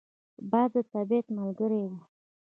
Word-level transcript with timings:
باد 0.51 0.69
د 0.73 0.77
طبیعت 0.93 1.25
ملګری 1.37 1.81
دی 1.91 1.99